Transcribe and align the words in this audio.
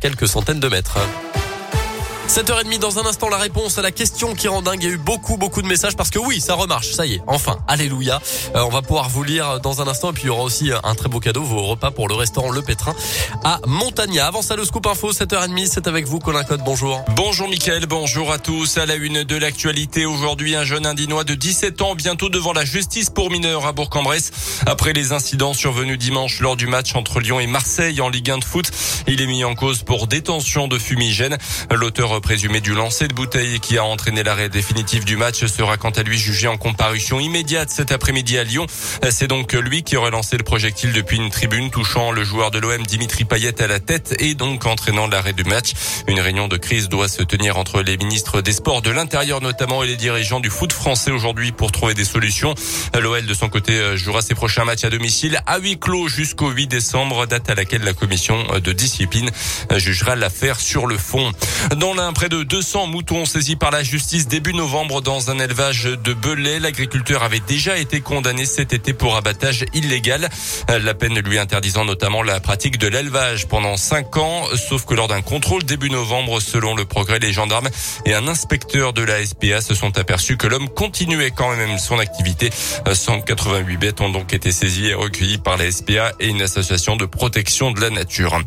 quelques 0.00 0.28
centaines 0.28 0.60
de 0.60 0.68
mètres. 0.68 0.98
7h30 2.28 2.78
dans 2.78 2.98
un 2.98 3.06
instant 3.06 3.30
la 3.30 3.38
réponse 3.38 3.78
à 3.78 3.82
la 3.82 3.90
question 3.90 4.34
qui 4.34 4.48
rend 4.48 4.60
dingue. 4.60 4.82
Il 4.82 4.88
y 4.88 4.92
a 4.92 4.94
eu 4.94 4.98
beaucoup 4.98 5.38
beaucoup 5.38 5.62
de 5.62 5.66
messages 5.66 5.96
parce 5.96 6.10
que 6.10 6.18
oui, 6.18 6.42
ça 6.42 6.54
remarche. 6.54 6.92
Ça 6.92 7.06
y 7.06 7.14
est, 7.14 7.22
enfin, 7.26 7.56
alléluia. 7.66 8.20
Euh, 8.54 8.64
on 8.64 8.68
va 8.68 8.82
pouvoir 8.82 9.08
vous 9.08 9.24
lire 9.24 9.60
dans 9.60 9.80
un 9.80 9.88
instant 9.88 10.10
et 10.10 10.12
puis 10.12 10.24
il 10.24 10.26
y 10.26 10.28
aura 10.28 10.42
aussi 10.42 10.70
un 10.84 10.94
très 10.94 11.08
beau 11.08 11.20
cadeau, 11.20 11.42
vos 11.42 11.62
repas 11.62 11.90
pour 11.90 12.06
le 12.06 12.14
restaurant 12.14 12.50
Le 12.50 12.60
Pétrin 12.60 12.94
à 13.44 13.60
Montagna. 13.66 14.26
Avant 14.26 14.42
ça, 14.42 14.56
le 14.56 14.66
scoop 14.66 14.86
info, 14.86 15.12
7h30, 15.12 15.70
c'est 15.72 15.86
avec 15.86 16.06
vous 16.06 16.18
Colin 16.18 16.44
Code. 16.44 16.60
Bonjour. 16.66 17.02
Bonjour 17.16 17.48
Mickaël, 17.48 17.86
bonjour 17.86 18.30
à 18.30 18.38
tous. 18.38 18.76
À 18.76 18.84
la 18.84 18.96
une 18.96 19.24
de 19.24 19.36
l'actualité 19.36 20.04
aujourd'hui, 20.04 20.54
un 20.54 20.64
jeune 20.64 20.84
indinois 20.84 21.24
de 21.24 21.34
17 21.34 21.80
ans 21.80 21.94
bientôt 21.94 22.28
devant 22.28 22.52
la 22.52 22.66
justice 22.66 23.08
pour 23.08 23.30
mineurs 23.30 23.64
à 23.64 23.72
Bourg-en-Bresse 23.72 24.32
après 24.66 24.92
les 24.92 25.12
incidents 25.12 25.54
survenus 25.54 25.98
dimanche 25.98 26.40
lors 26.40 26.56
du 26.56 26.66
match 26.66 26.94
entre 26.94 27.20
Lyon 27.20 27.40
et 27.40 27.46
Marseille 27.46 28.02
en 28.02 28.10
Ligue 28.10 28.30
1 28.30 28.38
de 28.38 28.44
foot. 28.44 28.70
Il 29.06 29.22
est 29.22 29.26
mis 29.26 29.44
en 29.44 29.54
cause 29.54 29.82
pour 29.82 30.08
détention 30.08 30.68
de 30.68 30.78
fumigène. 30.78 31.38
L'auteur 31.70 32.17
présumé 32.20 32.60
du 32.60 32.74
lancer 32.74 33.08
de 33.08 33.14
bouteille 33.14 33.60
qui 33.60 33.78
a 33.78 33.84
entraîné 33.84 34.22
l'arrêt 34.22 34.48
définitif 34.48 35.04
du 35.04 35.16
match 35.16 35.44
sera 35.46 35.76
quant 35.76 35.90
à 35.90 36.02
lui 36.02 36.18
jugé 36.18 36.48
en 36.48 36.56
comparution 36.56 37.20
immédiate 37.20 37.70
cet 37.70 37.92
après-midi 37.92 38.38
à 38.38 38.44
Lyon. 38.44 38.66
C'est 39.10 39.26
donc 39.26 39.52
lui 39.52 39.82
qui 39.82 39.96
aurait 39.96 40.10
lancé 40.10 40.36
le 40.36 40.42
projectile 40.42 40.92
depuis 40.92 41.16
une 41.16 41.30
tribune 41.30 41.70
touchant 41.70 42.12
le 42.12 42.24
joueur 42.24 42.50
de 42.50 42.58
l'OM 42.58 42.84
Dimitri 42.86 43.24
Payet 43.24 43.62
à 43.62 43.66
la 43.66 43.80
tête 43.80 44.14
et 44.18 44.34
donc 44.34 44.66
entraînant 44.66 45.06
l'arrêt 45.06 45.32
du 45.32 45.44
match. 45.44 45.72
Une 46.06 46.20
réunion 46.20 46.48
de 46.48 46.56
crise 46.56 46.88
doit 46.88 47.08
se 47.08 47.22
tenir 47.22 47.58
entre 47.58 47.82
les 47.82 47.96
ministres 47.96 48.40
des 48.40 48.52
Sports 48.52 48.82
de 48.82 48.90
l'Intérieur 48.90 49.40
notamment 49.40 49.82
et 49.82 49.86
les 49.86 49.96
dirigeants 49.96 50.40
du 50.40 50.50
foot 50.50 50.72
français 50.72 51.10
aujourd'hui 51.10 51.52
pour 51.52 51.72
trouver 51.72 51.94
des 51.94 52.04
solutions. 52.04 52.54
L'OL 52.98 53.26
de 53.26 53.34
son 53.34 53.48
côté 53.48 53.96
jouera 53.96 54.22
ses 54.22 54.34
prochains 54.34 54.64
matchs 54.64 54.84
à 54.84 54.90
domicile 54.90 55.40
à 55.46 55.58
huis 55.58 55.78
clos 55.78 56.08
jusqu'au 56.08 56.50
8 56.50 56.66
décembre, 56.66 57.26
date 57.26 57.50
à 57.50 57.54
laquelle 57.54 57.82
la 57.82 57.94
commission 57.94 58.44
de 58.62 58.72
discipline 58.72 59.30
jugera 59.76 60.16
l'affaire 60.16 60.60
sur 60.60 60.86
le 60.86 60.96
fond. 60.96 61.32
Dans 61.76 61.94
près 62.12 62.28
de 62.28 62.42
200 62.42 62.86
moutons 62.86 63.24
saisis 63.24 63.56
par 63.56 63.70
la 63.70 63.82
justice 63.82 64.28
début 64.28 64.54
novembre 64.54 65.00
dans 65.00 65.30
un 65.30 65.38
élevage 65.38 65.84
de 65.84 66.14
Belay. 66.14 66.58
L'agriculteur 66.58 67.22
avait 67.22 67.40
déjà 67.40 67.76
été 67.78 68.00
condamné 68.00 68.46
cet 68.46 68.72
été 68.72 68.92
pour 68.92 69.16
abattage 69.16 69.64
illégal. 69.74 70.28
La 70.68 70.94
peine 70.94 71.18
lui 71.18 71.38
interdisant 71.38 71.84
notamment 71.84 72.22
la 72.22 72.40
pratique 72.40 72.78
de 72.78 72.88
l'élevage 72.88 73.48
pendant 73.48 73.76
5 73.76 74.16
ans, 74.16 74.44
sauf 74.56 74.84
que 74.84 74.94
lors 74.94 75.08
d'un 75.08 75.22
contrôle 75.22 75.64
début 75.64 75.90
novembre, 75.90 76.40
selon 76.40 76.74
le 76.74 76.84
progrès, 76.84 77.18
les 77.18 77.32
gendarmes 77.32 77.68
et 78.04 78.14
un 78.14 78.28
inspecteur 78.28 78.92
de 78.92 79.02
la 79.02 79.24
SPA 79.24 79.60
se 79.60 79.74
sont 79.74 79.98
aperçus 79.98 80.36
que 80.36 80.46
l'homme 80.46 80.68
continuait 80.68 81.30
quand 81.30 81.54
même 81.56 81.78
son 81.78 81.98
activité. 81.98 82.50
188 82.90 83.76
bêtes 83.76 84.00
ont 84.00 84.10
donc 84.10 84.32
été 84.32 84.52
saisies 84.52 84.86
et 84.88 84.94
recueillies 84.94 85.38
par 85.38 85.56
la 85.56 85.70
SPA 85.70 86.12
et 86.20 86.28
une 86.28 86.42
association 86.42 86.96
de 86.96 87.06
protection 87.06 87.70
de 87.70 87.80
la 87.80 87.90
nature. 87.90 88.40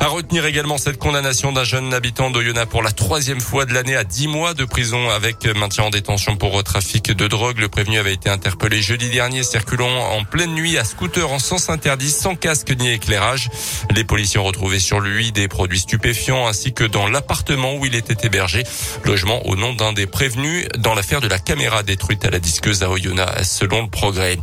À 0.00 0.06
retenir 0.06 0.46
également 0.46 0.78
cette 0.78 0.98
condamnation 0.98 1.52
d'un 1.52 1.64
jeune 1.64 1.92
habitant 1.94 2.30
d'Oyonnax 2.30 2.70
pour 2.70 2.82
la 2.82 2.92
troisième 3.04 3.42
fois 3.42 3.66
de 3.66 3.74
l'année 3.74 3.96
à 3.96 4.02
10 4.02 4.28
mois 4.28 4.54
de 4.54 4.64
prison 4.64 5.10
avec 5.10 5.44
maintien 5.44 5.84
en 5.84 5.90
détention 5.90 6.36
pour 6.36 6.64
trafic 6.64 7.12
de 7.12 7.28
drogue. 7.28 7.58
Le 7.58 7.68
prévenu 7.68 7.98
avait 7.98 8.14
été 8.14 8.30
interpellé 8.30 8.80
jeudi 8.80 9.10
dernier 9.10 9.42
circulant 9.42 9.90
en 9.90 10.24
pleine 10.24 10.54
nuit 10.54 10.78
à 10.78 10.84
scooter 10.84 11.30
en 11.30 11.38
sens 11.38 11.68
interdit 11.68 12.10
sans 12.10 12.34
casque 12.34 12.74
ni 12.78 12.88
éclairage. 12.88 13.50
Les 13.94 14.04
policiers 14.04 14.40
ont 14.40 14.44
retrouvé 14.44 14.78
sur 14.78 15.00
lui 15.00 15.32
des 15.32 15.48
produits 15.48 15.80
stupéfiants 15.80 16.46
ainsi 16.46 16.72
que 16.72 16.82
dans 16.82 17.06
l'appartement 17.06 17.74
où 17.74 17.84
il 17.84 17.94
était 17.94 18.26
hébergé. 18.26 18.64
Logement 19.04 19.46
au 19.46 19.54
nom 19.54 19.74
d'un 19.74 19.92
des 19.92 20.06
prévenus 20.06 20.66
dans 20.78 20.94
l'affaire 20.94 21.20
de 21.20 21.28
la 21.28 21.38
caméra 21.38 21.82
détruite 21.82 22.24
à 22.24 22.30
la 22.30 22.38
disqueuse 22.38 22.82
à 22.82 22.88
Oyonnax 22.88 23.46
selon 23.46 23.82
le 23.82 23.88
progrès. 23.88 24.38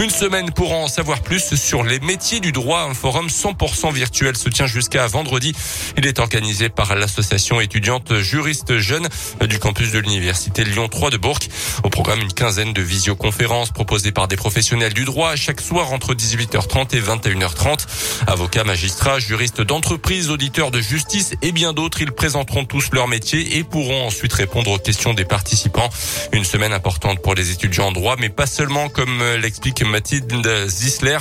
Une 0.00 0.10
semaine 0.10 0.50
pour 0.50 0.72
en 0.72 0.88
savoir 0.88 1.20
plus 1.20 1.54
sur 1.54 1.84
les 1.84 2.00
métiers 2.00 2.40
du 2.40 2.50
droit. 2.50 2.88
Un 2.90 2.94
forum 2.94 3.28
100% 3.28 3.92
virtuel 3.92 4.36
se 4.36 4.48
tient 4.48 4.66
jusqu'à 4.66 5.06
vendredi. 5.06 5.54
Il 5.96 6.08
est 6.08 6.18
organisé 6.18 6.70
par 6.70 6.96
l'association 6.96 7.60
étudiante 7.60 7.99
juriste 8.20 8.78
jeune 8.78 9.08
du 9.48 9.58
campus 9.58 9.92
de 9.92 9.98
l'université 9.98 10.64
Lyon 10.64 10.88
3 10.88 11.10
de 11.10 11.16
Bourg. 11.16 11.38
Au 11.84 11.90
programme, 11.90 12.20
une 12.20 12.32
quinzaine 12.32 12.72
de 12.72 12.82
visioconférences 12.82 13.70
proposées 13.70 14.12
par 14.12 14.28
des 14.28 14.36
professionnels 14.36 14.94
du 14.94 15.04
droit 15.04 15.36
chaque 15.36 15.60
soir 15.60 15.92
entre 15.92 16.14
18h30 16.14 16.96
et 16.96 17.00
21h30. 17.00 17.86
Avocats, 18.26 18.64
magistrats, 18.64 19.18
juristes 19.18 19.60
d'entreprise, 19.60 20.30
auditeurs 20.30 20.70
de 20.70 20.80
justice 20.80 21.34
et 21.42 21.52
bien 21.52 21.72
d'autres, 21.72 22.02
ils 22.02 22.12
présenteront 22.12 22.64
tous 22.64 22.90
leur 22.92 23.08
métier 23.08 23.56
et 23.56 23.64
pourront 23.64 24.06
ensuite 24.06 24.32
répondre 24.32 24.70
aux 24.70 24.78
questions 24.78 25.14
des 25.14 25.24
participants. 25.24 25.90
Une 26.32 26.44
semaine 26.44 26.72
importante 26.72 27.20
pour 27.22 27.34
les 27.34 27.50
étudiants 27.50 27.88
en 27.88 27.92
droit, 27.92 28.16
mais 28.18 28.28
pas 28.28 28.46
seulement, 28.46 28.88
comme 28.88 29.22
l'explique 29.40 29.84
Mathilde 29.84 30.66
Zisler, 30.66 31.18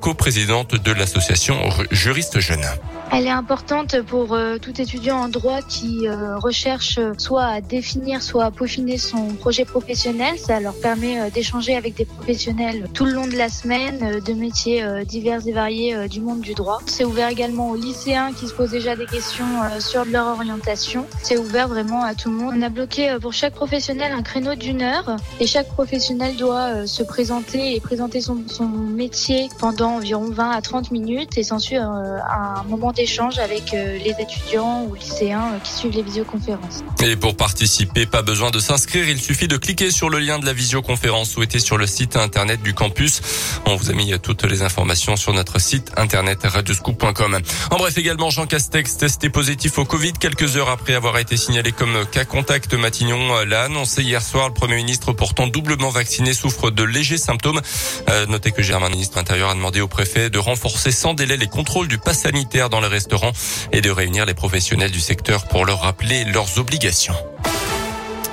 coprésidente 0.00 0.74
de 0.74 0.92
l'association 0.92 1.58
Juriste 1.90 2.40
Jeune. 2.40 2.66
Elle 3.10 3.26
est 3.26 3.30
importante 3.30 4.02
pour 4.02 4.34
euh, 4.34 4.58
tout 4.58 4.80
étudiant 4.80 5.16
en 5.16 5.28
droit 5.28 5.62
qui 5.62 6.06
euh, 6.06 6.36
recherche 6.36 6.98
euh, 6.98 7.14
soit 7.16 7.44
à 7.44 7.60
définir, 7.60 8.22
soit 8.22 8.44
à 8.44 8.50
peaufiner 8.50 8.98
son 8.98 9.34
projet 9.34 9.64
professionnel. 9.64 10.38
Ça 10.38 10.60
leur 10.60 10.74
permet 10.74 11.30
d'échanger 11.30 11.74
avec 11.74 11.94
des 11.94 12.04
professionnels 12.04 12.86
tout 12.92 13.06
le 13.06 13.12
long 13.12 13.26
de 13.26 13.36
la 13.36 13.48
semaine, 13.48 14.20
de 14.20 14.32
métiers 14.34 14.84
divers 15.04 15.46
et 15.46 15.52
variés 15.52 16.08
du 16.08 16.20
monde 16.20 16.40
du 16.40 16.54
droit. 16.54 16.80
C'est 16.86 17.04
ouvert 17.04 17.28
également 17.28 17.70
aux 17.70 17.76
lycéens 17.76 18.32
qui 18.32 18.46
se 18.46 18.54
posent 18.54 18.70
déjà 18.70 18.94
des 18.94 19.06
questions 19.06 19.46
sur 19.78 20.04
leur 20.04 20.26
orientation. 20.26 21.06
C'est 21.22 21.36
ouvert 21.36 21.68
vraiment 21.68 22.02
à 22.02 22.14
tout 22.14 22.30
le 22.30 22.36
monde. 22.36 22.54
On 22.56 22.62
a 22.62 22.68
bloqué 22.68 23.16
pour 23.20 23.32
chaque 23.32 23.54
professionnel 23.54 24.12
un 24.12 24.22
créneau 24.22 24.54
d'une 24.54 24.82
heure 24.82 25.16
et 25.40 25.46
chaque 25.46 25.68
professionnel 25.68 26.36
doit 26.36 26.86
se 26.86 27.02
présenter 27.02 27.74
et 27.74 27.80
présenter 27.80 28.20
son, 28.20 28.44
son 28.46 28.68
métier 28.68 29.48
pendant 29.58 29.96
environ 29.96 30.30
20 30.30 30.50
à 30.50 30.60
30 30.60 30.90
minutes 30.90 31.38
et 31.38 31.42
s'ensuit 31.42 31.76
un 31.76 32.64
moment 32.68 32.92
d'échange 32.98 33.38
avec 33.38 33.70
les 33.72 34.14
étudiants 34.18 34.82
ou 34.82 34.94
lycéens 34.94 35.60
qui 35.62 35.72
suivent 35.72 35.94
les 35.94 36.02
visioconférences. 36.02 36.82
Et 37.00 37.14
pour 37.14 37.36
participer, 37.36 38.06
pas 38.06 38.22
besoin 38.22 38.50
de 38.50 38.58
s'inscrire, 38.58 39.08
il 39.08 39.20
suffit 39.20 39.46
de 39.46 39.56
cliquer 39.56 39.92
sur 39.92 40.10
le 40.10 40.18
lien 40.18 40.40
de 40.40 40.46
la 40.46 40.52
visioconférence 40.52 41.30
souhaitée 41.30 41.60
sur 41.60 41.78
le 41.78 41.86
site 41.86 42.16
internet 42.16 42.60
du 42.60 42.74
campus. 42.74 43.20
On 43.66 43.76
vous 43.76 43.90
a 43.90 43.92
mis 43.92 44.12
toutes 44.20 44.42
les 44.44 44.62
informations 44.62 45.14
sur 45.14 45.32
notre 45.32 45.60
site 45.60 45.92
internet 45.96 46.40
radioscoop.com. 46.42 47.38
En 47.70 47.76
bref, 47.76 47.96
également 47.96 48.30
Jean 48.30 48.46
Castex 48.46 48.96
testé 48.96 49.30
positif 49.30 49.78
au 49.78 49.84
Covid 49.84 50.14
quelques 50.14 50.56
heures 50.56 50.70
après 50.70 50.94
avoir 50.94 51.18
été 51.18 51.36
signalé 51.36 51.70
comme 51.70 52.04
cas 52.10 52.24
contact 52.24 52.74
Matignon 52.74 53.44
l'a 53.44 53.62
annoncé 53.62 54.02
hier 54.02 54.22
soir. 54.22 54.48
Le 54.48 54.54
Premier 54.54 54.76
ministre 54.76 55.12
pourtant 55.12 55.46
doublement 55.46 55.90
vacciné 55.90 56.34
souffre 56.34 56.70
de 56.70 56.82
légers 56.82 57.18
symptômes. 57.18 57.60
Euh, 58.08 58.26
notez 58.26 58.50
que 58.50 58.62
Germain, 58.62 58.88
ministre 58.88 59.18
intérieur, 59.18 59.50
a 59.50 59.54
demandé 59.54 59.80
au 59.80 59.88
préfet 59.88 60.30
de 60.30 60.38
renforcer 60.38 60.90
sans 60.90 61.14
délai 61.14 61.36
les 61.36 61.46
contrôles 61.46 61.86
du 61.86 61.98
pass 61.98 62.22
sanitaire 62.22 62.70
dans 62.70 62.80
les 62.80 62.87
restaurants 62.88 63.32
et 63.72 63.80
de 63.80 63.90
réunir 63.90 64.26
les 64.26 64.34
professionnels 64.34 64.90
du 64.90 65.00
secteur 65.00 65.46
pour 65.48 65.64
leur 65.64 65.82
rappeler 65.82 66.24
leurs 66.24 66.58
obligations. 66.58 67.14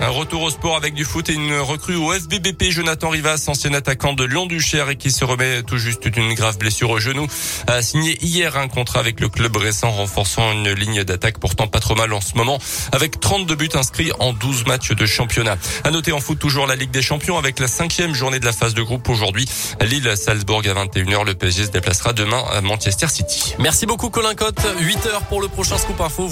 Un 0.06 0.10
retour 0.10 0.44
au 0.44 0.52
sport 0.52 0.76
avec 0.76 0.94
du 0.94 1.04
foot 1.04 1.30
et 1.30 1.34
une 1.34 1.58
recrue 1.58 1.96
au 1.96 2.14
FBBP. 2.14 2.66
Jonathan 2.70 3.10
Rivas, 3.10 3.46
ancien 3.48 3.74
attaquant 3.74 4.14
de 4.14 4.24
Lyon-Duchère 4.24 4.92
et 4.92 4.98
qui 4.98 5.10
se 5.10 5.26
remet 5.26 5.64
tout 5.64 5.80
juste 5.80 6.08
d'une 6.08 6.36
grave 6.36 6.60
blessure 6.60 6.92
au 6.92 7.00
genou, 7.00 7.26
a 7.66 7.82
signé 7.82 8.16
hier 8.24 8.56
un 8.56 8.68
contrat 8.68 9.00
avec 9.00 9.20
le 9.20 9.30
club 9.30 9.58
récent 9.58 9.90
renforçant 9.90 10.52
une 10.52 10.72
ligne 10.74 11.04
d'attaque 11.04 11.40
pourtant 11.40 11.66
pas 11.66 11.80
trop 11.80 11.96
mal 11.96 12.14
en 12.14 12.22
ce 12.22 12.36
moment 12.36 12.60
avec 12.92 13.20
32 13.20 13.56
buts 13.56 13.70
inscrits 13.74 14.12
en 14.20 14.32
12 14.32 14.68
matchs 14.68 14.92
de 14.92 15.08
championnat. 15.08 15.58
À 15.84 15.90
noter 15.90 16.12
en 16.12 16.20
foot 16.20 16.38
toujours 16.38 16.68
la 16.68 16.76
Ligue 16.76 16.92
des 16.92 17.02
Champions 17.02 17.40
avec 17.40 17.58
la 17.58 17.68
cinquième 17.68 18.14
journée 18.14 18.40
de 18.40 18.46
la 18.46 18.54
phase 18.54 18.76
de 18.76 18.84
groupe 18.84 19.10
aujourd'hui. 19.10 19.48
Lille-Salzbourg 19.82 20.62
à 20.66 20.86
21h. 20.86 21.26
Le 21.26 21.34
PSG 21.34 21.66
se 21.66 21.72
déplacera 21.72 22.14
demain 22.14 22.44
à 22.54 22.62
Manchester 22.62 23.08
City. 23.08 23.56
Merci 23.58 23.88
beaucoup 23.88 24.12
Colin 24.12 24.36
Cotte. 24.36 24.62
8h 24.80 25.26
pour 25.30 25.42
le 25.42 25.48
prochain 25.48 25.80
Scoop 25.80 26.00
Info. 26.00 26.28